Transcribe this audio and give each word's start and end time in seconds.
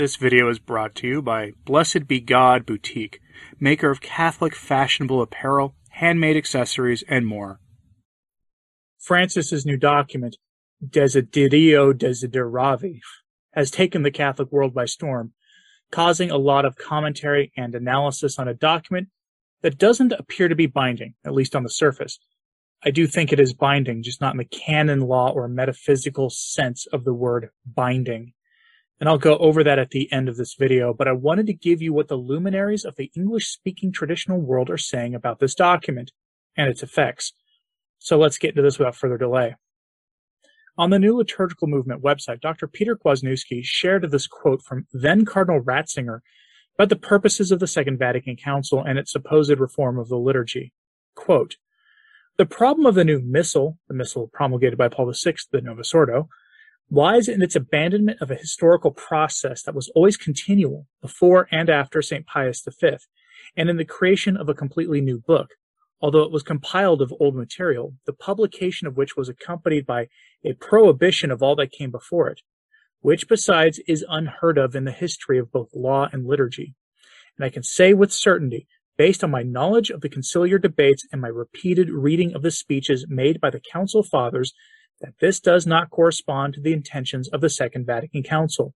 This 0.00 0.16
video 0.16 0.48
is 0.48 0.58
brought 0.58 0.94
to 0.94 1.06
you 1.06 1.20
by 1.20 1.52
Blessed 1.66 2.08
Be 2.08 2.20
God 2.20 2.64
Boutique, 2.64 3.20
maker 3.60 3.90
of 3.90 4.00
Catholic 4.00 4.54
fashionable 4.54 5.20
apparel, 5.20 5.76
handmade 5.90 6.38
accessories, 6.38 7.04
and 7.06 7.26
more. 7.26 7.60
Francis's 8.98 9.66
new 9.66 9.76
document, 9.76 10.38
Desiderio 10.82 11.92
Desideravi, 11.92 13.00
has 13.52 13.70
taken 13.70 14.02
the 14.02 14.10
Catholic 14.10 14.50
world 14.50 14.72
by 14.72 14.86
storm, 14.86 15.34
causing 15.90 16.30
a 16.30 16.38
lot 16.38 16.64
of 16.64 16.78
commentary 16.78 17.52
and 17.54 17.74
analysis 17.74 18.38
on 18.38 18.48
a 18.48 18.54
document 18.54 19.08
that 19.60 19.76
doesn't 19.76 20.12
appear 20.12 20.48
to 20.48 20.56
be 20.56 20.64
binding, 20.64 21.12
at 21.26 21.34
least 21.34 21.54
on 21.54 21.62
the 21.62 21.68
surface. 21.68 22.18
I 22.82 22.90
do 22.90 23.06
think 23.06 23.34
it 23.34 23.38
is 23.38 23.52
binding, 23.52 24.02
just 24.02 24.22
not 24.22 24.32
in 24.32 24.38
the 24.38 24.46
canon 24.46 25.00
law 25.02 25.30
or 25.30 25.46
metaphysical 25.46 26.30
sense 26.30 26.86
of 26.86 27.04
the 27.04 27.12
word 27.12 27.50
binding. 27.66 28.32
And 29.00 29.08
I'll 29.08 29.18
go 29.18 29.38
over 29.38 29.64
that 29.64 29.78
at 29.78 29.90
the 29.90 30.12
end 30.12 30.28
of 30.28 30.36
this 30.36 30.54
video, 30.54 30.92
but 30.92 31.08
I 31.08 31.12
wanted 31.12 31.46
to 31.46 31.54
give 31.54 31.80
you 31.80 31.94
what 31.94 32.08
the 32.08 32.16
luminaries 32.16 32.84
of 32.84 32.96
the 32.96 33.10
English 33.16 33.48
speaking 33.48 33.92
traditional 33.92 34.38
world 34.38 34.68
are 34.68 34.76
saying 34.76 35.14
about 35.14 35.38
this 35.38 35.54
document 35.54 36.12
and 36.54 36.68
its 36.68 36.82
effects. 36.82 37.32
So 37.98 38.18
let's 38.18 38.36
get 38.36 38.50
into 38.50 38.62
this 38.62 38.78
without 38.78 38.94
further 38.94 39.16
delay. 39.16 39.56
On 40.76 40.90
the 40.90 40.98
New 40.98 41.16
Liturgical 41.16 41.66
Movement 41.66 42.02
website, 42.02 42.40
Dr. 42.40 42.66
Peter 42.66 42.94
Kwasniewski 42.94 43.62
shared 43.62 44.10
this 44.10 44.26
quote 44.26 44.62
from 44.62 44.86
then 44.92 45.24
Cardinal 45.24 45.60
Ratzinger 45.60 46.20
about 46.76 46.90
the 46.90 46.96
purposes 46.96 47.50
of 47.50 47.58
the 47.58 47.66
Second 47.66 47.98
Vatican 47.98 48.36
Council 48.36 48.82
and 48.82 48.98
its 48.98 49.12
supposed 49.12 49.58
reform 49.58 49.98
of 49.98 50.08
the 50.08 50.16
liturgy. 50.16 50.72
Quote, 51.14 51.56
the 52.38 52.46
problem 52.46 52.86
of 52.86 52.94
the 52.94 53.04
new 53.04 53.20
missal, 53.20 53.78
the 53.88 53.94
missal 53.94 54.30
promulgated 54.32 54.78
by 54.78 54.88
Paul 54.88 55.12
VI, 55.12 55.34
the 55.52 55.60
Novus 55.60 55.92
Ordo, 55.92 56.28
lies 56.90 57.28
in 57.28 57.40
its 57.40 57.54
abandonment 57.54 58.20
of 58.20 58.30
a 58.30 58.36
historical 58.36 58.90
process 58.90 59.62
that 59.62 59.74
was 59.74 59.90
always 59.94 60.16
continual 60.16 60.86
before 61.00 61.46
and 61.52 61.70
after 61.70 62.02
St. 62.02 62.26
Pius 62.26 62.62
V, 62.80 62.96
and 63.56 63.70
in 63.70 63.76
the 63.76 63.84
creation 63.84 64.36
of 64.36 64.48
a 64.48 64.54
completely 64.54 65.00
new 65.00 65.18
book, 65.18 65.50
although 66.00 66.22
it 66.22 66.32
was 66.32 66.42
compiled 66.42 67.00
of 67.00 67.14
old 67.20 67.36
material, 67.36 67.94
the 68.06 68.12
publication 68.12 68.88
of 68.88 68.96
which 68.96 69.16
was 69.16 69.28
accompanied 69.28 69.86
by 69.86 70.08
a 70.44 70.54
prohibition 70.54 71.30
of 71.30 71.42
all 71.42 71.54
that 71.56 71.72
came 71.72 71.90
before 71.90 72.28
it, 72.28 72.40
which 73.00 73.28
besides 73.28 73.80
is 73.86 74.04
unheard 74.08 74.58
of 74.58 74.74
in 74.74 74.84
the 74.84 74.92
history 74.92 75.38
of 75.38 75.52
both 75.52 75.68
law 75.74 76.08
and 76.12 76.26
liturgy. 76.26 76.74
And 77.36 77.44
I 77.44 77.50
can 77.50 77.62
say 77.62 77.94
with 77.94 78.12
certainty, 78.12 78.66
based 78.96 79.22
on 79.22 79.30
my 79.30 79.42
knowledge 79.42 79.90
of 79.90 80.00
the 80.00 80.08
conciliar 80.08 80.60
debates 80.60 81.06
and 81.12 81.22
my 81.22 81.28
repeated 81.28 81.88
reading 81.88 82.34
of 82.34 82.42
the 82.42 82.50
speeches 82.50 83.06
made 83.08 83.40
by 83.40 83.48
the 83.48 83.62
Council 83.72 84.02
Fathers, 84.02 84.52
that 85.00 85.14
this 85.20 85.40
does 85.40 85.66
not 85.66 85.90
correspond 85.90 86.54
to 86.54 86.60
the 86.60 86.72
intentions 86.72 87.28
of 87.28 87.40
the 87.40 87.48
Second 87.48 87.86
Vatican 87.86 88.22
Council. 88.22 88.74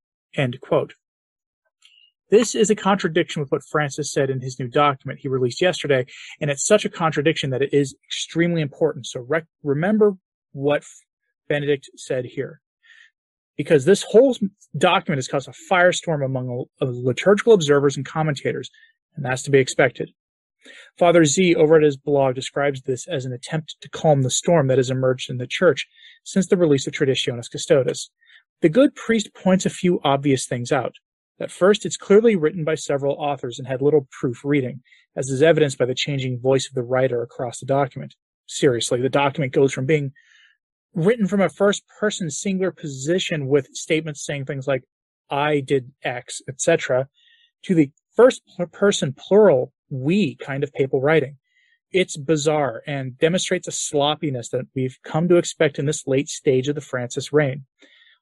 This 2.31 2.55
is 2.55 2.71
a 2.71 2.75
contradiction 2.75 3.41
with 3.41 3.53
what 3.53 3.63
Francis 3.63 4.13
said 4.13 4.31
in 4.31 4.41
his 4.41 4.59
new 4.59 4.67
document 4.67 5.21
he 5.21 5.29
released 5.29 5.61
yesterday, 5.61 6.07
and 6.41 6.51
it's 6.51 6.67
such 6.67 6.85
a 6.85 6.89
contradiction 6.89 7.51
that 7.51 7.63
it 7.63 7.73
is 7.73 7.95
extremely 8.07 8.63
important. 8.63 9.07
So 9.07 9.21
rec- 9.21 9.47
remember 9.63 10.15
what 10.53 10.85
Benedict 11.49 11.91
said 11.97 12.25
here. 12.25 12.61
Because 13.57 13.85
this 13.85 14.03
whole 14.03 14.37
document 14.77 15.19
has 15.19 15.29
caused 15.29 15.49
a 15.49 15.73
firestorm 15.73 16.25
among 16.25 16.65
liturgical 16.81 17.53
observers 17.53 17.97
and 17.97 18.05
commentators, 18.05 18.71
and 19.15 19.25
that's 19.25 19.43
to 19.43 19.51
be 19.51 19.59
expected. 19.59 20.11
Father 20.99 21.25
Z 21.25 21.55
over 21.55 21.77
at 21.77 21.83
his 21.83 21.97
blog 21.97 22.35
describes 22.35 22.83
this 22.83 23.07
as 23.07 23.25
an 23.25 23.33
attempt 23.33 23.77
to 23.81 23.89
calm 23.89 24.23
the 24.23 24.31
storm 24.31 24.69
that 24.69 24.79
has 24.79 24.91
emerged 24.91 25.31
in 25.31 25.39
the 25.39 25.47
church 25.47 25.87
since 26.25 26.47
the 26.47 26.57
release 26.57 26.87
of 26.87 26.93
Traditionis 26.93 27.51
Custodes. 27.51 28.11
The 28.63 28.69
good 28.69 28.95
priest 28.95 29.35
points 29.35 29.67
a 29.67 29.71
few 29.71 30.01
obvious 30.05 30.47
things 30.47 30.73
out. 30.73 30.95
That 31.39 31.51
first, 31.51 31.85
it's 31.85 31.97
clearly 31.97 32.37
written 32.37 32.65
by 32.65 32.77
several 32.77 33.17
authors 33.17 33.59
and 33.59 33.67
had 33.67 33.83
little 33.83 34.07
proofreading, 34.11 34.83
as 35.17 35.29
is 35.29 35.43
evidenced 35.43 35.79
by 35.79 35.87
the 35.87 35.95
changing 35.95 36.41
voice 36.41 36.69
of 36.69 36.75
the 36.75 36.83
writer 36.83 37.23
across 37.23 37.59
the 37.59 37.67
document. 37.67 38.15
Seriously, 38.47 39.01
the 39.01 39.09
document 39.09 39.53
goes 39.53 39.73
from 39.73 39.87
being 39.87 40.13
written 40.95 41.27
from 41.27 41.41
a 41.41 41.49
first 41.49 41.83
person 41.99 42.31
singular 42.31 42.71
position 42.71 43.49
with 43.49 43.67
statements 43.75 44.25
saying 44.25 44.45
things 44.45 44.69
like, 44.69 44.85
I 45.29 45.61
did 45.61 45.91
X, 46.05 46.41
etc., 46.49 47.09
to 47.63 47.75
the 47.75 47.91
first 48.15 48.43
person 48.73 49.13
plural, 49.13 49.73
we 50.03 50.37
kind 50.37 50.65
of 50.65 50.73
papal 50.73 51.01
writing. 51.01 51.39
It's 51.93 52.17
bizarre 52.17 52.83
and 52.87 53.19
demonstrates 53.19 53.69
a 53.69 53.73
sloppiness 53.73 54.49
that 54.51 54.67
we've 54.75 54.99
come 55.05 55.29
to 55.29 55.37
expect 55.37 55.79
in 55.79 55.87
this 55.87 56.07
late 56.07 56.29
stage 56.29 56.69
of 56.69 56.75
the 56.75 56.81
Francis 56.81 57.33
reign. 57.33 57.65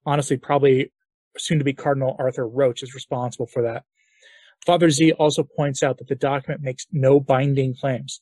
Honestly, 0.05 0.37
probably 0.37 0.93
soon 1.38 1.59
to 1.59 1.65
be 1.65 1.72
Cardinal 1.72 2.16
Arthur 2.19 2.47
Roche 2.47 2.83
is 2.83 2.94
responsible 2.94 3.47
for 3.47 3.62
that. 3.62 3.84
Father 4.66 4.91
Z 4.91 5.12
also 5.12 5.43
points 5.43 5.83
out 5.83 5.99
that 5.99 6.09
the 6.09 6.15
document 6.15 6.62
makes 6.62 6.87
no 6.93 7.19
binding 7.19 7.75
claims. 7.75 8.21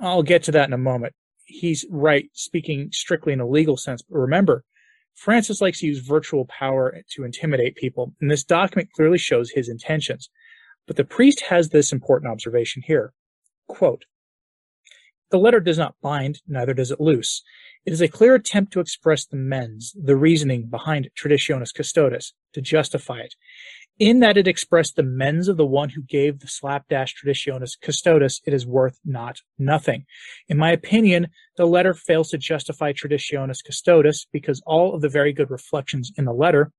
I'll 0.00 0.22
get 0.22 0.42
to 0.44 0.52
that 0.52 0.68
in 0.68 0.72
a 0.72 0.78
moment. 0.78 1.14
He's 1.46 1.84
right, 1.90 2.28
speaking 2.32 2.90
strictly 2.92 3.32
in 3.32 3.40
a 3.40 3.48
legal 3.48 3.76
sense, 3.76 4.02
but 4.02 4.18
remember, 4.18 4.64
Francis 5.14 5.60
likes 5.60 5.80
to 5.80 5.86
use 5.86 6.00
virtual 6.00 6.44
power 6.46 6.96
to 7.12 7.24
intimidate 7.24 7.76
people, 7.76 8.12
and 8.20 8.30
this 8.30 8.44
document 8.44 8.90
clearly 8.94 9.18
shows 9.18 9.50
his 9.50 9.68
intentions. 9.68 10.28
But 10.86 10.96
the 10.96 11.04
priest 11.04 11.42
has 11.48 11.68
this 11.68 11.92
important 11.92 12.30
observation 12.30 12.82
here. 12.84 13.12
Quote, 13.68 14.04
the 15.30 15.38
letter 15.38 15.58
does 15.58 15.78
not 15.78 15.96
bind, 16.00 16.42
neither 16.46 16.74
does 16.74 16.90
it 16.90 17.00
loose. 17.00 17.42
It 17.84 17.92
is 17.92 18.00
a 18.00 18.08
clear 18.08 18.34
attempt 18.34 18.72
to 18.72 18.80
express 18.80 19.26
the 19.26 19.36
mens, 19.36 19.92
the 20.00 20.16
reasoning 20.16 20.66
behind 20.66 21.10
Traditionis 21.18 21.74
custodes, 21.74 22.34
to 22.52 22.60
justify 22.60 23.18
it, 23.18 23.34
in 23.98 24.20
that 24.20 24.36
it 24.36 24.48
expressed 24.48 24.96
the 24.96 25.02
mens 25.02 25.48
of 25.48 25.56
the 25.56 25.66
one 25.66 25.88
who 25.88 26.02
gave 26.02 26.40
the 26.40 26.48
slapdash 26.48 27.14
Traditionis 27.14 27.80
custodes, 27.80 28.40
it 28.44 28.52
is 28.52 28.66
worth 28.66 28.98
not 29.04 29.40
nothing. 29.58 30.04
In 30.48 30.58
my 30.58 30.72
opinion, 30.72 31.28
the 31.56 31.66
letter 31.66 31.94
fails 31.94 32.30
to 32.30 32.38
justify 32.38 32.92
Traditionis 32.92 33.64
custodes 33.64 34.26
because 34.32 34.62
all 34.66 34.94
of 34.94 35.00
the 35.00 35.08
very 35.08 35.32
good 35.32 35.50
reflections 35.50 36.12
in 36.16 36.24
the 36.24 36.32
letter, 36.32 36.72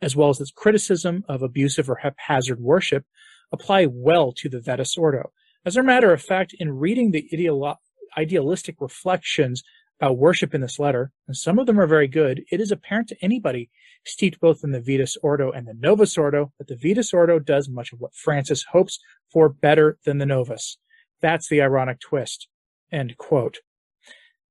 as 0.00 0.16
well 0.16 0.30
as 0.30 0.40
its 0.40 0.50
criticism 0.50 1.24
of 1.28 1.42
abusive 1.42 1.90
or 1.90 1.96
haphazard 1.96 2.60
worship, 2.60 3.04
apply 3.52 3.86
well 3.86 4.32
to 4.32 4.48
the 4.48 4.60
Vetus 4.60 4.96
Ordo. 4.96 5.32
As 5.64 5.76
a 5.76 5.82
matter 5.82 6.12
of 6.12 6.22
fact, 6.22 6.54
in 6.58 6.78
reading 6.78 7.10
the 7.10 7.28
ideolo- 7.32 7.76
idealistic 8.16 8.76
reflections 8.80 9.62
about 10.00 10.18
worship 10.18 10.54
in 10.54 10.60
this 10.60 10.78
letter, 10.78 11.12
and 11.28 11.36
some 11.36 11.58
of 11.58 11.66
them 11.66 11.78
are 11.78 11.86
very 11.86 12.08
good, 12.08 12.42
it 12.50 12.60
is 12.60 12.72
apparent 12.72 13.08
to 13.08 13.24
anybody 13.24 13.70
steeped 14.04 14.40
both 14.40 14.64
in 14.64 14.72
the 14.72 14.80
Vetus 14.80 15.16
Ordo 15.22 15.52
and 15.52 15.66
the 15.66 15.74
Novus 15.74 16.18
Ordo 16.18 16.52
that 16.58 16.66
the 16.66 16.76
Vetus 16.76 17.12
Ordo 17.12 17.38
does 17.38 17.68
much 17.68 17.92
of 17.92 18.00
what 18.00 18.14
Francis 18.14 18.64
hopes 18.72 18.98
for 19.30 19.48
better 19.48 19.98
than 20.04 20.18
the 20.18 20.26
Novus. 20.26 20.78
That's 21.20 21.48
the 21.48 21.62
ironic 21.62 22.00
twist. 22.00 22.48
End 22.90 23.16
quote. 23.16 23.58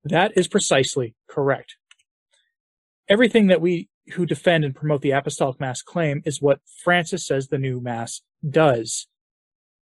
That 0.04 0.32
is 0.38 0.48
precisely 0.48 1.16
correct. 1.30 1.76
Everything 3.10 3.48
that 3.48 3.62
we 3.62 3.90
who 4.14 4.26
defend 4.26 4.64
and 4.64 4.76
promote 4.76 5.02
the 5.02 5.12
Apostolic 5.12 5.60
Mass 5.60 5.82
claim 5.82 6.22
is 6.26 6.42
what 6.42 6.60
Francis 6.84 7.26
says 7.26 7.48
the 7.48 7.58
new 7.58 7.80
Mass 7.80 8.22
does. 8.48 9.08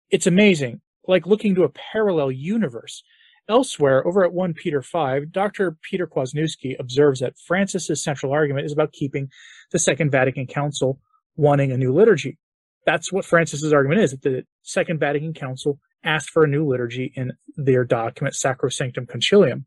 It's 0.09 0.27
amazing, 0.27 0.81
like 1.07 1.25
looking 1.25 1.55
to 1.55 1.63
a 1.63 1.69
parallel 1.69 2.31
universe 2.31 3.03
Elsewhere, 3.49 4.05
over 4.07 4.23
at 4.23 4.33
1 4.33 4.53
Peter 4.53 4.81
5, 4.81 5.31
Dr. 5.31 5.75
Peter 5.81 6.07
Kwasniewski 6.07 6.79
observes 6.79 7.19
that 7.19 7.37
Francis's 7.37 8.01
central 8.01 8.31
argument 8.31 8.65
is 8.65 8.71
about 8.71 8.93
keeping 8.93 9.29
the 9.71 9.79
Second 9.79 10.11
Vatican 10.11 10.47
Council 10.47 10.99
wanting 11.35 11.71
a 11.71 11.77
new 11.77 11.93
liturgy. 11.93 12.37
That's 12.85 13.11
what 13.11 13.25
Francis's 13.25 13.73
argument 13.73 14.01
is, 14.01 14.11
that 14.11 14.21
the 14.21 14.45
Second 14.61 14.99
Vatican 14.99 15.33
Council 15.33 15.79
asked 16.03 16.29
for 16.29 16.43
a 16.43 16.47
new 16.47 16.65
liturgy 16.65 17.11
in 17.15 17.33
their 17.57 17.83
document 17.83 18.35
Sacrosanctum 18.35 19.07
Concilium. 19.07 19.65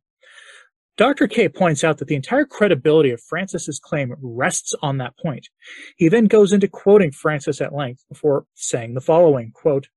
Dr. 0.97 1.27
K 1.27 1.49
points 1.49 1.83
out 1.83 1.99
that 1.99 2.07
the 2.07 2.15
entire 2.15 2.45
credibility 2.45 3.11
of 3.11 3.21
Francis's 3.21 3.81
claim 3.81 4.15
rests 4.21 4.75
on 4.81 4.99
that 4.99 5.19
point. 5.19 5.49
He 5.97 6.09
then 6.09 6.27
goes 6.27 6.53
into 6.53 6.69
quoting 6.69 7.11
Francis 7.11 7.61
at 7.61 7.75
length 7.75 8.05
before 8.09 8.47
saying 8.55 8.95
the 8.95 9.01
following, 9.01 9.51
quote, 9.53 9.89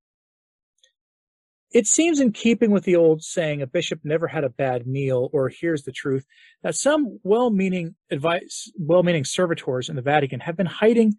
it 1.72 1.86
seems 1.86 2.20
in 2.20 2.32
keeping 2.32 2.72
with 2.72 2.86
the 2.86 2.96
old 2.96 3.22
saying, 3.22 3.62
a 3.62 3.68
bishop 3.68 4.00
never 4.04 4.28
had 4.28 4.44
a 4.44 4.50
bad 4.50 4.88
meal 4.88 5.30
or 5.34 5.50
hears 5.50 5.84
the 5.84 5.92
truth, 5.92 6.26
that 6.64 6.76
some 6.76 7.20
well-meaning 7.24 7.96
advice, 8.10 8.72
well-meaning 8.80 9.26
servitors 9.26 9.90
in 9.90 9.96
the 9.96 10.02
Vatican 10.02 10.40
have 10.40 10.56
been 10.56 10.66
hiding 10.66 11.18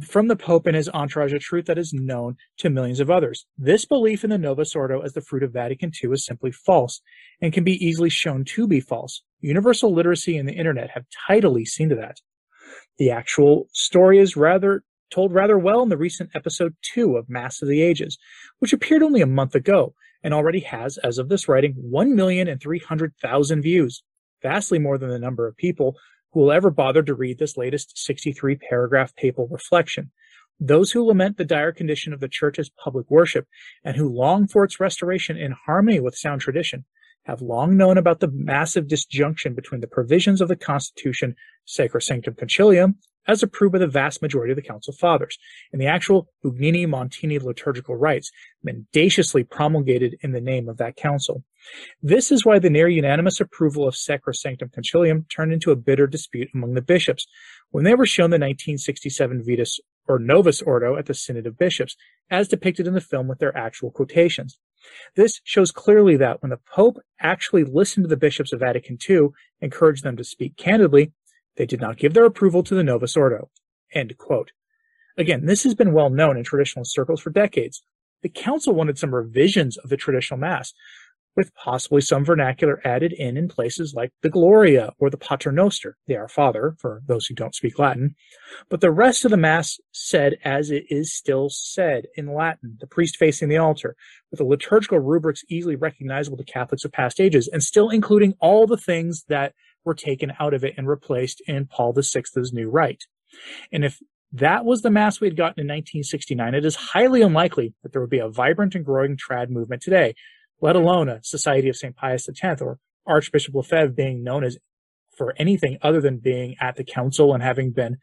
from 0.00 0.28
the 0.28 0.36
Pope 0.36 0.66
and 0.66 0.76
his 0.76 0.88
entourage 0.88 1.32
a 1.32 1.38
truth 1.38 1.66
that 1.66 1.78
is 1.78 1.92
known 1.92 2.36
to 2.58 2.70
millions 2.70 3.00
of 3.00 3.10
others. 3.10 3.46
This 3.56 3.84
belief 3.84 4.24
in 4.24 4.30
the 4.30 4.38
Novus 4.38 4.74
Ordo 4.74 5.00
as 5.00 5.12
the 5.12 5.20
fruit 5.20 5.42
of 5.42 5.52
Vatican 5.52 5.92
II 6.02 6.12
is 6.12 6.24
simply 6.24 6.50
false 6.50 7.00
and 7.40 7.52
can 7.52 7.64
be 7.64 7.84
easily 7.84 8.10
shown 8.10 8.44
to 8.44 8.66
be 8.66 8.80
false. 8.80 9.22
Universal 9.40 9.92
literacy 9.94 10.36
and 10.36 10.48
the 10.48 10.54
internet 10.54 10.90
have 10.90 11.04
tidily 11.28 11.64
seen 11.64 11.88
to 11.88 11.94
that. 11.96 12.18
The 12.98 13.10
actual 13.10 13.68
story 13.72 14.18
is 14.18 14.36
rather 14.36 14.82
told 15.10 15.32
rather 15.34 15.58
well 15.58 15.82
in 15.82 15.90
the 15.90 15.96
recent 15.96 16.30
episode 16.34 16.74
2 16.94 17.16
of 17.16 17.28
Mass 17.28 17.60
of 17.60 17.68
the 17.68 17.82
Ages, 17.82 18.18
which 18.60 18.72
appeared 18.72 19.02
only 19.02 19.20
a 19.20 19.26
month 19.26 19.54
ago 19.54 19.94
and 20.22 20.32
already 20.32 20.60
has, 20.60 20.98
as 20.98 21.18
of 21.18 21.28
this 21.28 21.48
writing, 21.48 21.74
1,300,000 21.74 23.62
views, 23.62 24.02
vastly 24.42 24.78
more 24.78 24.96
than 24.96 25.10
the 25.10 25.18
number 25.18 25.46
of 25.46 25.56
people 25.56 25.96
who 26.32 26.40
will 26.40 26.52
ever 26.52 26.70
bother 26.70 27.02
to 27.02 27.14
read 27.14 27.38
this 27.38 27.56
latest 27.56 27.98
63 27.98 28.56
paragraph 28.56 29.14
papal 29.16 29.48
reflection. 29.50 30.10
Those 30.58 30.92
who 30.92 31.04
lament 31.04 31.36
the 31.38 31.44
dire 31.44 31.72
condition 31.72 32.12
of 32.12 32.20
the 32.20 32.28
church's 32.28 32.70
public 32.70 33.10
worship 33.10 33.46
and 33.84 33.96
who 33.96 34.08
long 34.08 34.46
for 34.46 34.64
its 34.64 34.80
restoration 34.80 35.36
in 35.36 35.54
harmony 35.66 36.00
with 36.00 36.16
sound 36.16 36.40
tradition 36.40 36.84
have 37.24 37.42
long 37.42 37.76
known 37.76 37.98
about 37.98 38.20
the 38.20 38.30
massive 38.32 38.88
disjunction 38.88 39.54
between 39.54 39.80
the 39.80 39.86
provisions 39.86 40.40
of 40.40 40.48
the 40.48 40.56
Constitution 40.56 41.36
Sacrosanctum 41.66 42.36
Concilium, 42.36 42.94
as 43.26 43.42
approved 43.42 43.72
by 43.72 43.78
the 43.78 43.86
vast 43.86 44.22
majority 44.22 44.52
of 44.52 44.56
the 44.56 44.62
Council 44.62 44.92
Fathers, 44.92 45.38
and 45.72 45.80
the 45.80 45.86
actual 45.86 46.28
Bugnini 46.44 46.86
Montini 46.86 47.40
liturgical 47.40 47.96
rites 47.96 48.30
mendaciously 48.62 49.44
promulgated 49.44 50.16
in 50.22 50.32
the 50.32 50.40
name 50.40 50.68
of 50.68 50.78
that 50.78 50.96
council. 50.96 51.44
This 52.02 52.32
is 52.32 52.44
why 52.44 52.58
the 52.58 52.70
near 52.70 52.88
unanimous 52.88 53.40
approval 53.40 53.86
of 53.86 53.94
Sacrosanctum 53.94 54.72
Concilium 54.72 55.28
turned 55.28 55.52
into 55.52 55.70
a 55.70 55.76
bitter 55.76 56.06
dispute 56.06 56.48
among 56.54 56.74
the 56.74 56.82
bishops 56.82 57.26
when 57.70 57.84
they 57.84 57.94
were 57.94 58.06
shown 58.06 58.30
the 58.30 58.34
1967 58.34 59.42
Vetus 59.44 59.80
or 60.08 60.18
Novus 60.18 60.60
Ordo 60.60 60.96
at 60.96 61.06
the 61.06 61.14
Synod 61.14 61.46
of 61.46 61.58
Bishops, 61.58 61.96
as 62.30 62.48
depicted 62.48 62.86
in 62.86 62.94
the 62.94 63.00
film 63.00 63.28
with 63.28 63.38
their 63.38 63.56
actual 63.56 63.90
quotations. 63.90 64.58
This 65.14 65.40
shows 65.44 65.70
clearly 65.70 66.16
that 66.16 66.42
when 66.42 66.50
the 66.50 66.58
Pope 66.74 66.98
actually 67.20 67.62
listened 67.62 68.04
to 68.04 68.08
the 68.08 68.16
bishops 68.16 68.52
of 68.52 68.60
Vatican 68.60 68.98
II, 69.08 69.28
encouraged 69.60 70.02
them 70.02 70.16
to 70.16 70.24
speak 70.24 70.56
candidly, 70.56 71.12
they 71.56 71.66
did 71.66 71.80
not 71.80 71.98
give 71.98 72.14
their 72.14 72.24
approval 72.24 72.62
to 72.64 72.74
the 72.74 72.84
Novus 72.84 73.16
Ordo. 73.16 73.50
Again, 75.18 75.46
this 75.46 75.64
has 75.64 75.74
been 75.74 75.92
well 75.92 76.10
known 76.10 76.36
in 76.36 76.44
traditional 76.44 76.84
circles 76.84 77.20
for 77.20 77.30
decades. 77.30 77.82
The 78.22 78.28
Council 78.28 78.74
wanted 78.74 78.98
some 78.98 79.14
revisions 79.14 79.76
of 79.76 79.90
the 79.90 79.96
traditional 79.96 80.38
Mass, 80.38 80.72
with 81.34 81.54
possibly 81.54 82.00
some 82.00 82.24
vernacular 82.24 82.80
added 82.84 83.12
in 83.12 83.36
in 83.36 83.48
places 83.48 83.94
like 83.94 84.12
the 84.22 84.28
Gloria 84.28 84.92
or 84.98 85.10
the 85.10 85.16
Paternoster, 85.16 85.96
the 86.06 86.16
Our 86.16 86.28
Father, 86.28 86.76
for 86.78 87.02
those 87.06 87.26
who 87.26 87.34
don't 87.34 87.54
speak 87.54 87.78
Latin. 87.78 88.14
But 88.68 88.80
the 88.80 88.90
rest 88.90 89.24
of 89.24 89.30
the 89.30 89.36
Mass 89.36 89.78
said 89.92 90.36
as 90.44 90.70
it 90.70 90.84
is 90.90 91.14
still 91.14 91.48
said 91.50 92.06
in 92.16 92.34
Latin, 92.34 92.76
the 92.80 92.86
priest 92.86 93.16
facing 93.16 93.48
the 93.48 93.56
altar, 93.56 93.96
with 94.30 94.38
the 94.38 94.44
liturgical 94.44 95.00
rubrics 95.00 95.44
easily 95.48 95.76
recognizable 95.76 96.36
to 96.36 96.44
Catholics 96.44 96.84
of 96.84 96.92
past 96.92 97.20
ages, 97.20 97.48
and 97.48 97.62
still 97.62 97.88
including 97.88 98.34
all 98.40 98.66
the 98.66 98.76
things 98.76 99.24
that 99.28 99.54
were 99.84 99.94
taken 99.94 100.32
out 100.38 100.54
of 100.54 100.64
it 100.64 100.74
and 100.76 100.88
replaced 100.88 101.42
in 101.46 101.66
Paul 101.66 101.92
VI's 101.92 102.52
new 102.52 102.68
rite. 102.68 103.04
And 103.72 103.84
if 103.84 104.00
that 104.32 104.64
was 104.64 104.82
the 104.82 104.90
mass 104.90 105.20
we 105.20 105.26
had 105.26 105.36
gotten 105.36 105.60
in 105.60 105.66
1969, 105.66 106.54
it 106.54 106.64
is 106.64 106.74
highly 106.74 107.22
unlikely 107.22 107.74
that 107.82 107.92
there 107.92 108.00
would 108.00 108.10
be 108.10 108.18
a 108.18 108.28
vibrant 108.28 108.74
and 108.74 108.84
growing 108.84 109.16
trad 109.16 109.50
movement 109.50 109.82
today, 109.82 110.14
let 110.60 110.76
alone 110.76 111.08
a 111.08 111.22
Society 111.22 111.68
of 111.68 111.76
St. 111.76 111.94
Pius 111.94 112.28
X 112.28 112.62
or 112.62 112.78
Archbishop 113.06 113.54
Lefebvre 113.54 113.92
being 113.92 114.22
known 114.22 114.44
as 114.44 114.58
for 115.16 115.34
anything 115.36 115.76
other 115.82 116.00
than 116.00 116.18
being 116.18 116.56
at 116.60 116.76
the 116.76 116.84
council 116.84 117.34
and 117.34 117.42
having 117.42 117.72
been 117.72 117.98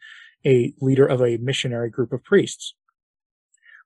a 0.46 0.72
leader 0.80 1.06
of 1.06 1.20
a 1.20 1.38
missionary 1.38 1.90
group 1.90 2.12
of 2.12 2.22
priests. 2.22 2.74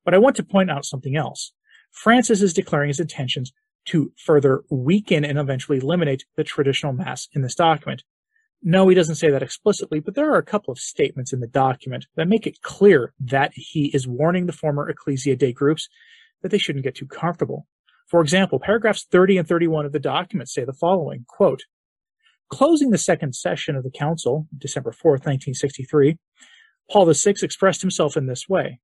But 0.05 0.15
I 0.15 0.19
want 0.19 0.37
to 0.37 0.45
point 0.45 0.71
out 0.71 0.85
something 0.85 1.17
else. 1.17 1.53
Francis 1.91 2.43
is 2.43 2.53
declaring 2.53 2.89
his 2.89 3.01
intentions 3.01 3.53
to 3.87 4.13
further 4.17 4.65
weaken 4.71 5.25
and 5.25 5.39
eventually 5.39 5.79
eliminate 5.79 6.25
the 6.37 6.45
traditional 6.45 6.93
Mass 6.93 7.29
in 7.33 7.43
this 7.43 7.55
document. 7.55 8.03
No, 8.63 8.89
he 8.89 8.95
doesn't 8.95 9.17
say 9.17 9.31
that 9.31 9.43
explicitly, 9.43 10.01
but 10.01 10.15
there 10.15 10.33
are 10.33 10.39
a 10.39 10.43
couple 10.43 10.73
of 10.73 10.79
statements 10.79 11.33
in 11.33 11.41
the 11.41 11.47
document 11.47 12.07
that 12.17 12.29
make 12.29 12.47
it 12.47 12.63
clear 12.63 13.13
that 13.21 13.53
he 13.55 13.87
is 13.95 14.09
warning 14.09 14.47
the 14.47 14.53
former 14.53 14.89
Ecclesia 14.89 15.37
Dei 15.37 15.53
groups 15.53 15.89
that 16.43 16.51
they 16.51 16.59
shouldn't 16.59 16.85
get 16.85 16.95
too 16.95 17.07
comfortable. 17.07 17.67
For 18.07 18.21
example, 18.23 18.59
paragraphs 18.59 19.05
30 19.05 19.39
and 19.39 19.49
31 19.49 19.87
of 19.87 19.93
the 19.93 19.99
document 19.99 20.49
say 20.49 20.65
the 20.65 20.73
following, 20.73 21.27
quote, 21.29 21.65
Closing 22.49 22.91
the 22.91 22.99
second 22.99 23.35
session 23.35 23.77
of 23.77 23.83
the 23.83 23.91
Council, 23.91 24.47
December 24.57 24.93
4th, 24.93 25.25
1963, 25.27 26.19
Paul 26.91 27.13
VI 27.13 27.35
expressed 27.43 27.81
himself 27.81 28.17
in 28.17 28.27
this 28.27 28.49
way. 28.49 28.81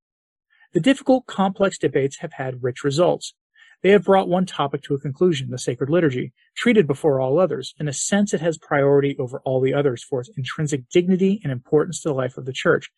The 0.73 0.81
difficult, 0.81 1.27
complex 1.27 1.79
debates 1.79 2.19
have 2.19 2.33
had 2.35 2.63
rich 2.63 2.85
results. 2.85 3.35
They 3.83 3.91
have 3.91 4.05
brought 4.05 4.29
one 4.29 4.45
topic 4.45 4.83
to 4.83 4.95
a 4.95 5.01
conclusion, 5.01 5.51
the 5.51 5.59
sacred 5.59 5.89
liturgy, 5.89 6.33
treated 6.55 6.87
before 6.87 7.21
all 7.21 7.39
others. 7.39 7.75
In 7.81 7.89
a 7.89 7.93
sense, 7.93 8.35
it 8.35 8.41
has 8.43 8.59
priority 8.59 9.17
over 9.19 9.41
all 9.45 9.61
the 9.61 9.73
others 9.73 10.05
for 10.05 10.21
its 10.21 10.31
intrinsic 10.37 10.89
dignity 10.91 11.41
and 11.43 11.51
importance 11.51 12.03
to 12.03 12.09
the 12.09 12.15
life 12.15 12.37
of 12.37 12.45
the 12.45 12.53
church. 12.53 12.91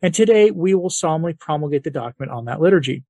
And 0.00 0.14
today 0.14 0.50
we 0.50 0.74
will 0.74 0.90
solemnly 0.90 1.34
promulgate 1.34 1.84
the 1.84 1.90
document 1.90 2.32
on 2.32 2.46
that 2.46 2.60
liturgy. 2.60 3.04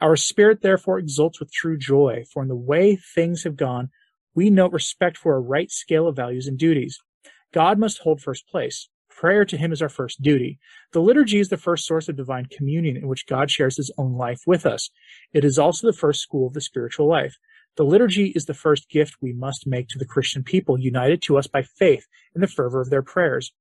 Our 0.00 0.16
spirit 0.16 0.62
therefore 0.62 0.98
exults 0.98 1.40
with 1.40 1.52
true 1.52 1.76
joy, 1.76 2.24
for 2.32 2.42
in 2.42 2.48
the 2.48 2.56
way 2.56 2.96
things 2.96 3.44
have 3.44 3.56
gone, 3.56 3.90
we 4.34 4.48
note 4.48 4.72
respect 4.72 5.18
for 5.18 5.36
a 5.36 5.40
right 5.40 5.70
scale 5.70 6.08
of 6.08 6.16
values 6.16 6.46
and 6.46 6.58
duties. 6.58 6.98
God 7.52 7.78
must 7.78 7.98
hold 7.98 8.22
first 8.22 8.48
place. 8.48 8.88
Prayer 9.22 9.44
to 9.44 9.56
him 9.56 9.70
is 9.70 9.80
our 9.80 9.88
first 9.88 10.20
duty. 10.20 10.58
The 10.90 11.00
liturgy 11.00 11.38
is 11.38 11.48
the 11.48 11.56
first 11.56 11.86
source 11.86 12.08
of 12.08 12.16
divine 12.16 12.46
communion 12.46 12.96
in 12.96 13.06
which 13.06 13.28
God 13.28 13.52
shares 13.52 13.76
his 13.76 13.88
own 13.96 14.14
life 14.14 14.42
with 14.48 14.66
us. 14.66 14.90
It 15.32 15.44
is 15.44 15.60
also 15.60 15.86
the 15.86 15.96
first 15.96 16.22
school 16.22 16.48
of 16.48 16.54
the 16.54 16.60
spiritual 16.60 17.06
life. 17.06 17.36
The 17.76 17.84
liturgy 17.84 18.32
is 18.34 18.46
the 18.46 18.52
first 18.52 18.90
gift 18.90 19.18
we 19.20 19.32
must 19.32 19.64
make 19.64 19.86
to 19.90 19.98
the 20.00 20.04
Christian 20.04 20.42
people, 20.42 20.76
united 20.76 21.22
to 21.22 21.38
us 21.38 21.46
by 21.46 21.62
faith 21.62 22.04
in 22.34 22.40
the 22.40 22.48
fervor 22.48 22.80
of 22.80 22.90
their 22.90 23.00
prayers. 23.00 23.52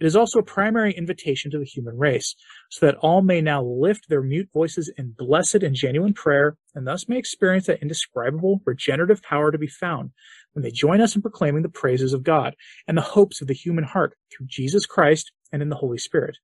It 0.00 0.06
is 0.06 0.16
also 0.16 0.38
a 0.38 0.42
primary 0.42 0.94
invitation 0.94 1.50
to 1.50 1.58
the 1.58 1.64
human 1.66 1.98
race, 1.98 2.34
so 2.70 2.86
that 2.86 2.96
all 2.96 3.20
may 3.20 3.42
now 3.42 3.62
lift 3.62 4.08
their 4.08 4.22
mute 4.22 4.48
voices 4.50 4.90
in 4.96 5.14
blessed 5.16 5.56
and 5.56 5.74
genuine 5.74 6.14
prayer, 6.14 6.56
and 6.74 6.86
thus 6.86 7.06
may 7.06 7.18
experience 7.18 7.66
that 7.66 7.82
indescribable 7.82 8.62
regenerative 8.64 9.22
power 9.22 9.52
to 9.52 9.58
be 9.58 9.66
found 9.66 10.12
when 10.56 10.62
they 10.62 10.70
join 10.70 11.02
us 11.02 11.14
in 11.14 11.20
proclaiming 11.20 11.62
the 11.62 11.68
praises 11.68 12.14
of 12.14 12.24
God 12.24 12.56
and 12.88 12.96
the 12.96 13.02
hopes 13.02 13.42
of 13.42 13.46
the 13.46 13.52
human 13.52 13.84
heart 13.84 14.16
through 14.32 14.46
Jesus 14.46 14.86
Christ 14.86 15.30
and 15.52 15.60
in 15.60 15.68
the 15.68 15.76
Holy 15.76 15.98
Spirit. 15.98 16.38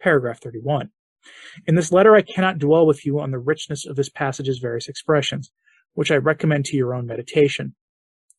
Paragraph 0.00 0.40
31. 0.40 0.90
In 1.66 1.74
this 1.74 1.90
letter, 1.90 2.14
I 2.14 2.22
cannot 2.22 2.60
dwell 2.60 2.86
with 2.86 3.04
you 3.04 3.18
on 3.18 3.32
the 3.32 3.40
richness 3.40 3.86
of 3.86 3.96
this 3.96 4.08
passage's 4.08 4.60
various 4.60 4.86
expressions, 4.88 5.50
which 5.94 6.12
I 6.12 6.16
recommend 6.16 6.66
to 6.66 6.76
your 6.76 6.94
own 6.94 7.06
meditation. 7.06 7.74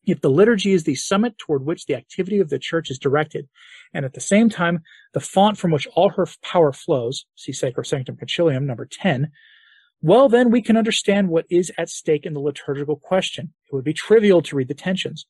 If 0.06 0.22
the 0.22 0.30
liturgy 0.30 0.72
is 0.72 0.86
the 0.86 0.96
summit 0.96 1.38
toward 1.38 1.66
which 1.66 1.86
the 1.86 1.96
activity 1.96 2.40
of 2.40 2.50
the 2.50 2.58
church 2.58 2.90
is 2.90 2.98
directed, 2.98 3.50
and 3.94 4.06
at 4.06 4.14
the 4.14 4.22
same 4.22 4.48
time 4.50 4.80
the 5.14 5.20
font 5.20 5.58
from 5.58 5.72
which 5.72 5.88
all 5.88 6.12
her 6.12 6.26
power 6.42 6.72
flows, 6.72 7.26
see 7.36 7.52
Sacrosanctum 7.52 8.18
Concilium, 8.18 8.64
number 8.64 8.88
10, 8.90 9.30
well, 10.02 10.30
then 10.30 10.50
we 10.50 10.62
can 10.62 10.78
understand 10.78 11.30
what 11.30 11.46
is 11.50 11.72
at 11.78 11.90
stake 11.90 12.26
in 12.26 12.34
the 12.34 12.40
liturgical 12.40 12.96
question. 12.96 13.54
It 13.72 13.76
would 13.76 13.84
be 13.84 13.94
trivial 13.94 14.42
to 14.44 14.56
read 14.56 14.70
the 14.70 14.74
tensions, 14.74 15.26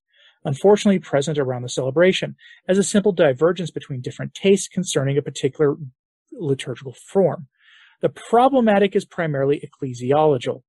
unfortunately 0.45 0.99
present 0.99 1.37
around 1.37 1.63
the 1.63 1.69
celebration, 1.69 2.35
as 2.67 2.77
a 2.77 2.83
simple 2.83 3.11
divergence 3.11 3.71
between 3.71 4.01
different 4.01 4.33
tastes 4.33 4.67
concerning 4.67 5.17
a 5.17 5.23
particular 5.23 5.75
liturgical 6.31 6.93
form. 6.93 7.47
The 8.01 8.09
problematic 8.09 8.95
is 8.95 9.05
primarily 9.05 9.59
ecclesiological. 9.59 10.61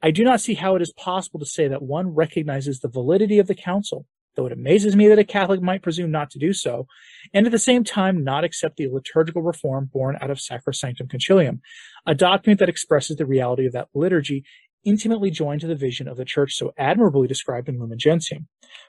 I 0.00 0.10
do 0.10 0.24
not 0.24 0.40
see 0.40 0.54
how 0.54 0.74
it 0.76 0.82
is 0.82 0.92
possible 0.92 1.38
to 1.40 1.46
say 1.46 1.68
that 1.68 1.82
one 1.82 2.08
recognizes 2.14 2.80
the 2.80 2.88
validity 2.88 3.38
of 3.38 3.46
the 3.46 3.54
council, 3.54 4.06
though 4.34 4.46
it 4.46 4.52
amazes 4.52 4.96
me 4.96 5.08
that 5.08 5.18
a 5.18 5.24
Catholic 5.24 5.60
might 5.60 5.82
presume 5.82 6.10
not 6.10 6.30
to 6.30 6.38
do 6.38 6.52
so, 6.52 6.86
and 7.32 7.46
at 7.46 7.52
the 7.52 7.58
same 7.58 7.84
time 7.84 8.24
not 8.24 8.44
accept 8.44 8.76
the 8.76 8.88
liturgical 8.88 9.42
reform 9.42 9.90
born 9.92 10.16
out 10.20 10.30
of 10.30 10.38
Sacrosanctum 10.38 11.08
Concilium, 11.08 11.60
a 12.06 12.14
document 12.14 12.60
that 12.60 12.68
expresses 12.68 13.16
the 13.16 13.26
reality 13.26 13.66
of 13.66 13.72
that 13.72 13.88
liturgy 13.94 14.44
intimately 14.84 15.30
joined 15.30 15.60
to 15.60 15.66
the 15.66 15.74
vision 15.74 16.08
of 16.08 16.16
the 16.16 16.24
church 16.24 16.54
so 16.54 16.72
admirably 16.76 17.28
described 17.28 17.68
in 17.68 17.78
Lumen 17.78 17.98
Gentium. 17.98 18.48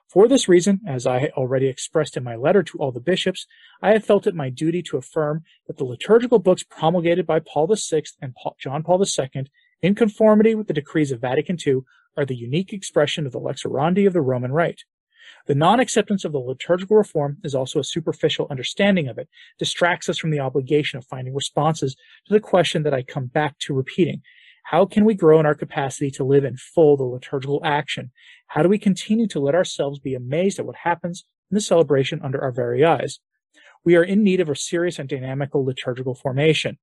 For 0.10 0.28
this 0.28 0.48
reason, 0.48 0.82
as 0.88 1.06
I 1.06 1.32
already 1.38 1.68
expressed 1.68 2.18
in 2.18 2.24
my 2.24 2.36
letter 2.36 2.64
to 2.64 2.78
all 2.80 2.92
the 2.92 3.00
bishops, 3.00 3.46
I 3.82 3.92
have 3.92 4.06
felt 4.06 4.28
it 4.28 4.36
my 4.36 4.50
duty 4.50 4.82
to 4.84 4.98
affirm 4.98 5.44
that 5.68 5.78
the 5.78 5.84
liturgical 5.84 6.40
books 6.40 6.64
promulgated 6.64 7.26
by 7.26 7.40
Paul 7.40 7.68
VI 7.68 8.04
and 8.22 8.36
John 8.60 8.84
Paul 8.84 9.04
II, 9.04 9.46
in 9.82 9.96
conformity 9.96 10.56
with 10.56 10.68
the 10.68 10.74
decrees 10.74 11.12
of 11.12 11.22
Vatican 11.22 11.58
II, 11.66 11.82
are 12.16 12.26
the 12.26 12.36
unique 12.36 12.74
expression 12.74 13.26
of 13.26 13.32
the 13.32 13.40
lex 13.40 13.64
orandi 13.64 14.08
of 14.08 14.14
the 14.14 14.22
Roman 14.22 14.52
Rite. 14.52 14.84
The 15.48 15.56
non-acceptance 15.56 16.26
of 16.26 16.32
the 16.32 16.40
liturgical 16.40 16.98
reform 16.98 17.38
is 17.44 17.56
also 17.56 17.80
a 17.80 17.84
superficial 17.84 18.48
understanding 18.50 19.08
of 19.08 19.18
it, 19.18 19.30
distracts 19.60 20.10
us 20.10 20.18
from 20.18 20.32
the 20.32 20.40
obligation 20.40 20.98
of 20.98 21.06
finding 21.06 21.34
responses 21.34 21.96
to 22.28 22.34
the 22.34 22.40
question 22.40 22.84
that 22.84 22.94
I 22.94 23.04
come 23.04 23.26
back 23.26 23.60
to 23.60 23.74
repeating. 23.74 24.22
How 24.64 24.86
can 24.86 25.04
we 25.04 25.14
grow 25.14 25.40
in 25.40 25.46
our 25.46 25.56
capacity 25.56 26.10
to 26.12 26.24
live 26.24 26.46
in 26.46 26.56
full 26.56 26.96
the 26.96 27.04
liturgical 27.04 27.62
action? 27.66 28.12
How 28.48 28.64
do 28.64 28.70
we 28.70 28.80
continue 28.80 29.28
to 29.28 29.40
let 29.40 29.56
ourselves 29.56 30.00
be 30.00 30.16
amazed 30.16 30.60
at 30.60 30.66
what 30.66 30.78
happens 30.78 31.26
in 31.52 31.56
the 31.56 31.62
celebration 31.62 32.22
under 32.24 32.42
our 32.42 32.52
very 32.52 32.86
eyes? 32.86 33.20
We 33.84 33.98
are 33.98 34.04
in 34.04 34.24
need 34.24 34.40
of 34.40 34.48
a 34.50 34.56
serious 34.56 35.00
and 35.00 35.10
dynamical 35.10 35.66
liturgical 35.66 36.16
formation. 36.16 36.78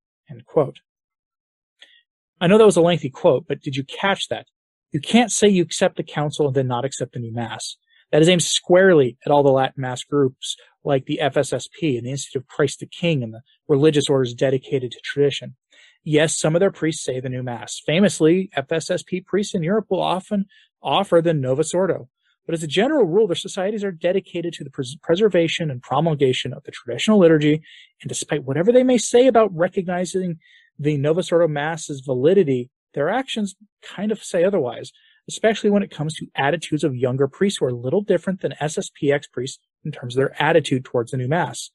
I 2.41 2.47
know 2.47 2.59
that 2.59 2.67
was 2.67 2.77
a 2.77 2.83
lengthy 2.83 3.11
quote, 3.11 3.47
but 3.49 3.63
did 3.63 3.77
you 3.77 3.85
catch 3.85 4.29
that? 4.29 4.47
You 4.93 5.01
can't 5.01 5.33
say 5.33 5.49
you 5.49 5.63
accept 5.63 5.97
the 5.97 6.03
council 6.03 6.47
and 6.47 6.55
then 6.55 6.69
not 6.69 6.85
accept 6.85 7.13
the 7.15 7.19
new 7.19 7.33
mass. 7.33 7.77
That 8.13 8.23
is 8.23 8.29
aimed 8.29 8.43
squarely 8.43 9.17
at 9.25 9.31
all 9.31 9.43
the 9.43 9.51
Latin 9.51 9.83
mass 9.83 10.03
groups 10.03 10.57
like 10.85 11.07
the 11.07 11.21
FSSP 11.23 11.97
and 11.97 12.07
the 12.07 12.11
Institute 12.11 12.43
of 12.43 12.49
Christ 12.49 12.81
the 12.81 12.87
King 12.87 13.23
and 13.23 13.35
the 13.35 13.43
religious 13.69 14.09
orders 14.09 14.35
dedicated 14.35 14.93
to 14.93 15.01
tradition. 15.01 15.57
Yes, 16.03 16.39
some 16.39 16.57
of 16.57 16.61
their 16.61 16.71
priests 16.71 17.05
say 17.05 17.21
the 17.21 17.29
new 17.29 17.43
mass. 17.43 17.81
Famously, 17.85 18.51
FSSP 18.57 19.27
priests 19.27 19.55
in 19.55 19.63
Europe 19.63 19.87
will 19.91 20.03
often 20.03 20.47
offer 20.83 21.21
the 21.21 21.35
Novus 21.35 21.75
Ordo. 21.75 22.09
but 22.47 22.55
as 22.55 22.63
a 22.63 22.67
general 22.67 23.05
rule, 23.05 23.29
their 23.29 23.37
societies 23.37 23.85
are 23.85 23.93
dedicated 23.93 24.53
to 24.55 24.65
the 24.65 24.71
pres- 24.71 24.97
preservation 25.03 25.71
and 25.71 25.83
promulgation 25.83 26.53
of 26.53 26.65
the 26.65 26.73
traditional 26.73 27.19
liturgy, 27.19 27.63
and 28.03 28.09
despite 28.09 28.45
whatever 28.45 28.73
they 28.73 28.83
may 28.83 28.99
say 28.99 29.27
about 29.27 29.55
recognizing 29.55 30.39
the 30.79 30.97
Novus 30.97 31.31
Ordo 31.31 31.47
Mass's 31.47 32.01
validity, 32.01 32.71
their 32.95 33.11
actions 33.11 33.55
kind 33.83 34.11
of 34.11 34.25
say 34.25 34.43
otherwise, 34.43 34.91
especially 35.31 35.71
when 35.71 35.83
it 35.83 35.91
comes 35.91 36.15
to 36.15 36.27
attitudes 36.35 36.83
of 36.83 36.97
younger 36.97 37.29
priests 37.29 37.59
who 37.59 37.67
are 37.67 37.71
a 37.71 37.75
little 37.75 38.03
different 38.03 38.41
than 38.41 38.55
SSPX 38.61 39.31
priests 39.33 39.61
in 39.85 39.93
terms 39.93 40.17
of 40.17 40.19
their 40.19 40.43
attitude 40.43 40.85
towards 40.85 41.13
the 41.13 41.17
new 41.17 41.29
Mass. 41.29 41.71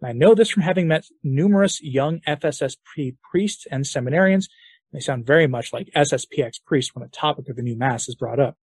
And 0.00 0.08
I 0.10 0.12
know 0.12 0.34
this 0.34 0.50
from 0.50 0.64
having 0.64 0.88
met 0.88 1.06
numerous 1.22 1.80
young 1.80 2.20
FSSP 2.26 3.16
priests 3.30 3.66
and 3.70 3.84
seminarians. 3.84 4.46
They 4.92 5.00
sound 5.00 5.24
very 5.24 5.46
much 5.46 5.72
like 5.72 5.90
SSPX 5.94 6.54
priests 6.66 6.94
when 6.94 7.04
the 7.04 7.08
topic 7.08 7.48
of 7.48 7.56
the 7.56 7.62
new 7.62 7.76
Mass 7.76 8.08
is 8.08 8.16
brought 8.16 8.40
up. 8.40 8.56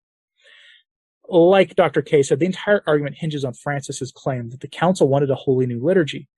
Like 1.28 1.76
Dr. 1.76 2.02
K 2.02 2.22
said, 2.22 2.40
the 2.40 2.46
entire 2.46 2.82
argument 2.86 3.16
hinges 3.18 3.44
on 3.44 3.54
Francis's 3.54 4.12
claim 4.12 4.50
that 4.50 4.60
the 4.60 4.68
council 4.68 5.08
wanted 5.08 5.30
a 5.30 5.36
wholly 5.36 5.66
new 5.66 5.82
liturgy. 5.82 6.28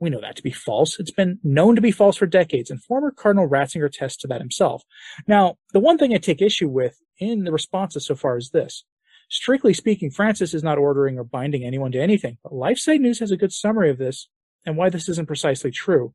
We 0.00 0.10
know 0.10 0.20
that 0.20 0.36
to 0.36 0.42
be 0.42 0.50
false. 0.50 0.98
It's 0.98 1.12
been 1.12 1.38
known 1.42 1.76
to 1.76 1.80
be 1.80 1.92
false 1.92 2.16
for 2.16 2.26
decades, 2.26 2.68
and 2.68 2.82
former 2.82 3.10
Cardinal 3.10 3.48
Ratzinger 3.48 3.90
tests 3.90 4.20
to 4.22 4.26
that 4.26 4.40
himself. 4.40 4.82
Now, 5.26 5.56
the 5.72 5.80
one 5.80 5.98
thing 5.98 6.12
I 6.12 6.18
take 6.18 6.42
issue 6.42 6.68
with 6.68 7.00
in 7.18 7.44
the 7.44 7.52
responses 7.52 8.06
so 8.06 8.14
far 8.14 8.36
is 8.36 8.50
this. 8.50 8.84
Strictly 9.28 9.72
speaking, 9.72 10.10
Francis 10.10 10.54
is 10.54 10.62
not 10.62 10.78
ordering 10.78 11.18
or 11.18 11.24
binding 11.24 11.64
anyone 11.64 11.92
to 11.92 12.00
anything, 12.00 12.38
but 12.42 12.52
LifeSite 12.52 13.00
News 13.00 13.20
has 13.20 13.30
a 13.30 13.36
good 13.36 13.52
summary 13.52 13.90
of 13.90 13.98
this 13.98 14.28
and 14.66 14.76
why 14.76 14.90
this 14.90 15.08
isn't 15.08 15.26
precisely 15.26 15.70
true. 15.70 16.14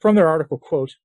From 0.00 0.14
their 0.14 0.28
article, 0.28 0.58
quote, 0.58 0.96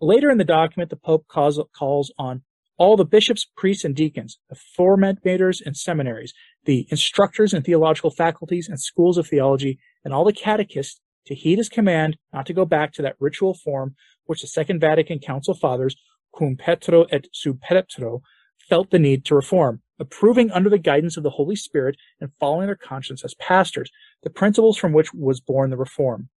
Later 0.00 0.30
in 0.30 0.38
the 0.38 0.44
document, 0.44 0.90
the 0.90 0.96
Pope 0.96 1.26
calls, 1.28 1.60
calls 1.76 2.12
on 2.18 2.42
all 2.76 2.96
the 2.96 3.04
bishops, 3.04 3.46
priests, 3.56 3.84
and 3.84 3.94
deacons, 3.94 4.38
the 4.50 4.56
formators 4.78 5.62
and 5.64 5.76
seminaries, 5.76 6.34
the 6.64 6.86
instructors 6.90 7.54
in 7.54 7.62
theological 7.62 8.10
faculties 8.10 8.68
and 8.68 8.80
schools 8.80 9.16
of 9.16 9.28
theology, 9.28 9.78
and 10.04 10.12
all 10.12 10.24
the 10.24 10.32
catechists 10.32 11.00
to 11.26 11.34
heed 11.34 11.58
his 11.58 11.68
command 11.68 12.18
not 12.32 12.46
to 12.46 12.52
go 12.52 12.64
back 12.64 12.92
to 12.92 13.02
that 13.02 13.16
ritual 13.20 13.54
form 13.54 13.94
which 14.26 14.40
the 14.40 14.46
Second 14.46 14.80
Vatican 14.80 15.18
Council 15.18 15.54
Fathers, 15.54 15.96
cum 16.36 16.56
petro 16.56 17.04
et 17.04 17.26
sub 17.32 17.60
petro, 17.60 18.22
felt 18.58 18.90
the 18.90 18.98
need 18.98 19.24
to 19.26 19.34
reform, 19.34 19.82
approving 19.98 20.50
under 20.50 20.70
the 20.70 20.78
guidance 20.78 21.16
of 21.16 21.22
the 21.22 21.30
Holy 21.30 21.56
Spirit 21.56 21.96
and 22.20 22.32
following 22.40 22.66
their 22.66 22.76
conscience 22.76 23.24
as 23.24 23.34
pastors, 23.34 23.90
the 24.22 24.30
principles 24.30 24.76
from 24.76 24.92
which 24.92 25.12
was 25.12 25.40
born 25.40 25.70
the 25.70 25.76
reform. 25.76 26.28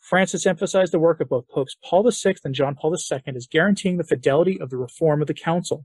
Francis 0.00 0.46
emphasized 0.46 0.92
the 0.92 0.98
work 0.98 1.20
of 1.20 1.28
both 1.28 1.48
Popes 1.48 1.76
Paul 1.84 2.10
VI 2.10 2.36
and 2.44 2.54
John 2.54 2.74
Paul 2.74 2.94
II 2.94 3.20
as 3.26 3.46
guaranteeing 3.46 3.98
the 3.98 4.04
fidelity 4.04 4.58
of 4.60 4.70
the 4.70 4.78
reform 4.78 5.20
of 5.20 5.28
the 5.28 5.34
Council. 5.34 5.84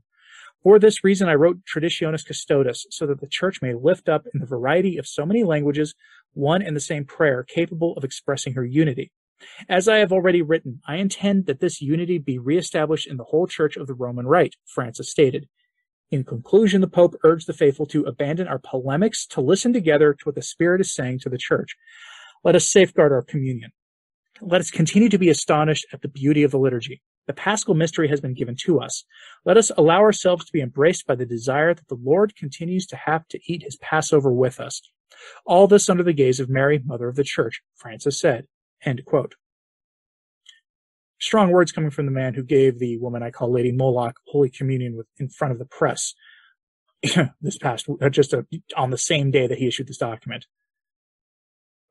For 0.62 0.78
this 0.78 1.04
reason, 1.04 1.28
I 1.28 1.34
wrote 1.34 1.58
Traditionis 1.64 2.26
Custodes, 2.26 2.86
so 2.90 3.06
that 3.06 3.20
the 3.20 3.28
Church 3.28 3.60
may 3.60 3.74
lift 3.74 4.08
up 4.08 4.24
in 4.32 4.40
the 4.40 4.46
variety 4.46 4.96
of 4.96 5.06
so 5.06 5.26
many 5.26 5.44
languages 5.44 5.94
one 6.32 6.62
and 6.62 6.74
the 6.74 6.80
same 6.80 7.04
prayer 7.04 7.42
capable 7.42 7.92
of 7.94 8.04
expressing 8.04 8.54
her 8.54 8.64
unity. 8.64 9.12
As 9.68 9.88
I 9.88 9.98
have 9.98 10.12
already 10.12 10.42
written, 10.42 10.80
I 10.86 10.96
intend 10.96 11.46
that 11.46 11.60
this 11.60 11.82
unity 11.82 12.18
be 12.18 12.38
reestablished 12.38 13.06
in 13.06 13.16
the 13.16 13.24
whole 13.24 13.46
Church 13.46 13.76
of 13.76 13.86
the 13.86 13.94
Roman 13.94 14.26
Rite, 14.26 14.56
Francis 14.64 15.10
stated. 15.10 15.48
In 16.10 16.24
conclusion, 16.24 16.80
the 16.80 16.86
Pope 16.86 17.16
urged 17.24 17.46
the 17.46 17.52
faithful 17.52 17.86
to 17.86 18.04
abandon 18.04 18.48
our 18.48 18.60
polemics, 18.60 19.26
to 19.28 19.40
listen 19.40 19.72
together 19.72 20.14
to 20.14 20.24
what 20.24 20.34
the 20.34 20.42
Spirit 20.42 20.80
is 20.80 20.94
saying 20.94 21.18
to 21.20 21.28
the 21.28 21.38
Church. 21.38 21.76
Let 22.44 22.54
us 22.54 22.66
safeguard 22.66 23.12
our 23.12 23.22
communion. 23.22 23.72
Let 24.40 24.60
us 24.60 24.70
continue 24.70 25.08
to 25.08 25.18
be 25.18 25.30
astonished 25.30 25.86
at 25.92 26.02
the 26.02 26.08
beauty 26.08 26.42
of 26.42 26.50
the 26.50 26.58
liturgy. 26.58 27.02
The 27.26 27.32
paschal 27.32 27.74
mystery 27.74 28.06
has 28.08 28.20
been 28.20 28.34
given 28.34 28.54
to 28.60 28.80
us. 28.80 29.04
Let 29.44 29.56
us 29.56 29.72
allow 29.76 30.00
ourselves 30.00 30.44
to 30.44 30.52
be 30.52 30.60
embraced 30.60 31.06
by 31.06 31.16
the 31.16 31.26
desire 31.26 31.74
that 31.74 31.88
the 31.88 31.98
Lord 32.00 32.36
continues 32.36 32.86
to 32.86 32.96
have 32.96 33.26
to 33.28 33.40
eat 33.46 33.64
his 33.64 33.76
Passover 33.76 34.32
with 34.32 34.60
us. 34.60 34.80
All 35.44 35.66
this 35.66 35.88
under 35.88 36.04
the 36.04 36.12
gaze 36.12 36.38
of 36.38 36.48
Mary, 36.48 36.80
Mother 36.84 37.08
of 37.08 37.16
the 37.16 37.24
Church, 37.24 37.62
Francis 37.74 38.20
said. 38.20 38.46
End 38.84 39.04
quote. 39.04 39.34
Strong 41.18 41.50
words 41.50 41.72
coming 41.72 41.90
from 41.90 42.06
the 42.06 42.12
man 42.12 42.34
who 42.34 42.42
gave 42.42 42.78
the 42.78 42.98
woman 42.98 43.22
I 43.22 43.30
call 43.30 43.50
Lady 43.50 43.72
Moloch 43.72 44.16
Holy 44.26 44.50
Communion 44.50 44.96
with, 44.96 45.06
in 45.18 45.28
front 45.28 45.52
of 45.52 45.58
the 45.58 45.64
press 45.64 46.14
this 47.40 47.58
past, 47.58 47.88
uh, 48.02 48.08
just 48.10 48.32
a, 48.32 48.46
on 48.76 48.90
the 48.90 48.98
same 48.98 49.30
day 49.30 49.46
that 49.46 49.58
he 49.58 49.66
issued 49.66 49.88
this 49.88 49.98
document. 49.98 50.46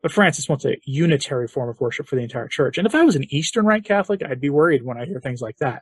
But 0.01 0.11
Francis 0.11 0.47
wants 0.47 0.65
a 0.65 0.77
unitary 0.85 1.47
form 1.47 1.69
of 1.69 1.81
worship 1.81 2.07
for 2.07 2.15
the 2.15 2.21
entire 2.21 2.47
church. 2.47 2.77
And 2.77 2.85
if 2.85 2.93
I 2.93 3.03
was 3.03 3.15
an 3.15 3.25
Eastern 3.33 3.65
Rite 3.65 3.85
Catholic, 3.85 4.21
I'd 4.23 4.39
be 4.39 4.51
worried 4.51 4.83
when 4.83 4.99
I 4.99 5.05
hear 5.05 5.19
things 5.19 5.41
like 5.41 5.57
that. 5.57 5.81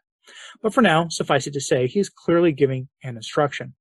But 0.61 0.73
for 0.73 0.81
now, 0.81 1.09
suffice 1.09 1.47
it 1.47 1.53
to 1.53 1.61
say, 1.61 1.87
he 1.87 1.99
is 1.99 2.09
clearly 2.09 2.53
giving 2.53 2.87
an 3.03 3.17
instruction, 3.17 3.73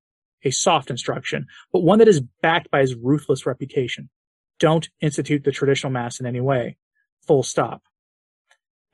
a 0.44 0.50
soft 0.50 0.90
instruction, 0.90 1.46
but 1.72 1.84
one 1.84 2.00
that 2.00 2.08
is 2.08 2.20
backed 2.42 2.70
by 2.72 2.80
his 2.80 2.96
ruthless 2.96 3.46
reputation. 3.46 4.10
Don't 4.58 4.88
institute 5.00 5.44
the 5.44 5.52
traditional 5.52 5.92
Mass 5.92 6.18
in 6.18 6.26
any 6.26 6.40
way. 6.40 6.76
Full 7.26 7.42
stop. 7.42 7.82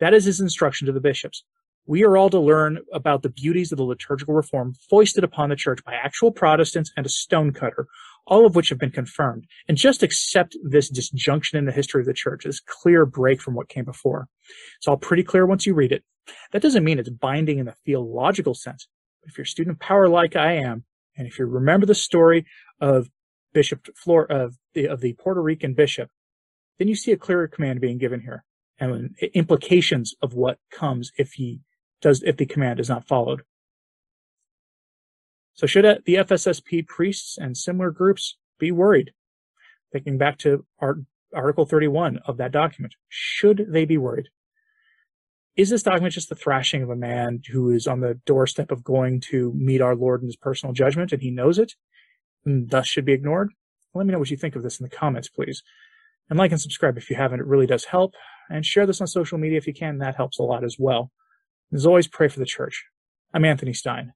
That 0.01 0.15
is 0.15 0.25
his 0.25 0.41
instruction 0.41 0.87
to 0.87 0.93
the 0.93 1.01
bishops. 1.01 1.45
We 1.87 2.05
are 2.05 2.17
all 2.17 2.29
to 2.31 2.39
learn 2.39 2.81
about 2.93 3.23
the 3.23 3.31
beauties 3.31 3.73
of 3.73 3.79
the 3.79 3.85
liturgical 3.85 4.35
reform 4.35 4.75
foisted 4.91 5.25
upon 5.25 5.49
the 5.49 5.57
church 5.57 5.83
by 5.85 5.95
actual 5.95 6.31
Protestants 6.31 6.93
and 6.97 7.07
a 7.07 7.09
stonecutter 7.09 7.87
all 8.29 8.45
of 8.45 8.55
which 8.55 8.69
have 8.69 8.79
been 8.79 8.91
confirmed, 8.91 9.47
and 9.67 9.77
just 9.77 10.03
accept 10.03 10.57
this 10.63 10.89
disjunction 10.89 11.59
in 11.59 11.65
the 11.65 11.73
history 11.73 12.03
of 12.03 12.07
the 12.07 12.13
church, 12.13 12.45
this 12.45 12.61
clear 12.61 13.05
break 13.07 13.41
from 13.41 13.55
what 13.55 13.69
came 13.69 13.85
before. 13.85 14.29
It's 14.77 14.87
all 14.87 14.99
pretty 14.99 15.25
clear 15.25 15.47
once 15.47 15.67
you 15.67 15.75
read 15.75 15.93
it. 15.93 16.05
That 16.53 16.63
doesn't 16.63 16.85
mean 16.85 16.99
it's 16.99 17.09
binding 17.09 17.59
in 17.59 17.67
the 17.67 17.75
theological 17.87 18.55
sense. 18.55 18.87
If 19.23 19.37
you're 19.37 19.45
a 19.45 19.47
student 19.47 19.77
of 19.77 19.81
power 19.81 20.09
like 20.09 20.37
I 20.37 20.53
am, 20.53 20.85
and 21.17 21.27
if 21.27 21.39
you 21.39 21.47
remember 21.47 21.87
the 21.87 21.95
story 21.95 22.47
of 22.81 23.09
Bishop 23.55 23.89
Flor 23.97 24.31
of 24.31 24.57
the 24.75 24.87
of 24.87 25.01
the 25.01 25.15
Puerto 25.15 25.43
Rican 25.43 25.73
bishop, 25.73 26.11
then 26.79 26.89
you 26.89 26.95
see 26.95 27.13
a 27.13 27.17
clearer 27.17 27.49
command 27.49 27.81
being 27.81 27.99
given 27.99 28.21
here, 28.21 28.45
and 28.79 29.17
implications 29.35 30.15
of 30.23 30.35
what 30.35 30.59
comes 30.71 31.13
if 31.19 31.33
he 31.33 31.61
does 32.01 32.23
if 32.23 32.37
the 32.37 32.47
command 32.47 32.79
is 32.79 32.89
not 32.89 33.07
followed. 33.09 33.43
So 35.55 35.67
should 35.67 35.85
the 36.05 36.15
FSSP 36.15 36.87
priests 36.87 37.37
and 37.37 37.57
similar 37.57 37.91
groups 37.91 38.37
be 38.61 38.71
worried? 38.71 39.13
Thinking 39.93 40.17
back 40.19 40.39
to 40.39 40.65
Article 41.35 41.67
31 41.67 42.21
of 42.27 42.37
that 42.37 42.53
document, 42.53 42.95
should 43.09 43.67
they 43.69 43.85
be 43.85 43.99
worried? 43.99 44.29
Is 45.57 45.71
this 45.71 45.83
document 45.83 46.15
just 46.15 46.29
the 46.29 46.37
thrashing 46.37 46.85
of 46.85 46.91
a 46.91 46.95
man 46.95 47.43
who 47.51 47.73
is 47.73 47.89
on 47.89 47.99
the 47.99 48.21
doorstep 48.25 48.71
of 48.71 48.85
going 48.85 49.21
to 49.23 49.53
meet 49.57 49.81
our 49.81 49.97
Lord 49.97 50.21
in 50.21 50.29
his 50.29 50.37
personal 50.37 50.73
judgment 50.73 51.11
and 51.13 51.21
he 51.21 51.33
knows 51.33 51.59
it 51.59 51.75
and 52.45 52.71
thus 52.71 52.87
should 52.87 53.05
be 53.05 53.13
ignored? 53.13 53.51
Let 53.93 54.07
me 54.07 54.13
know 54.13 54.21
what 54.21 54.31
you 54.31 54.37
think 54.37 54.55
of 54.55 54.63
this 54.63 54.79
in 54.79 54.85
the 54.85 54.97
comments, 54.97 55.29
please. 55.29 55.65
And 56.31 56.39
like 56.39 56.53
and 56.53 56.61
subscribe 56.61 56.99
if 56.99 57.11
you 57.11 57.17
haven't, 57.17 57.41
it 57.41 57.47
really 57.47 57.67
does 57.67 57.87
help. 57.87 58.15
And 58.51 58.65
share 58.65 58.87
this 58.87 59.01
on 59.01 59.07
social 59.07 59.39
media 59.39 59.59
if 59.59 59.67
you 59.67 59.75
can, 59.75 59.99
that 59.99 60.17
helps 60.17 60.39
a 60.39 60.43
lot 60.43 60.65
as 60.65 60.77
well. 60.79 61.11
As 61.73 61.87
always, 61.87 62.07
pray 62.07 62.29
for 62.29 62.39
the 62.39 62.47
church. 62.47 62.85
I'm 63.33 63.45
Anthony 63.45 63.75
Stine. 63.75 64.13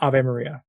Ave 0.00 0.22
Maria. 0.22 0.62